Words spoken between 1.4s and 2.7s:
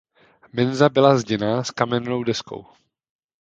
s kamennou deskou.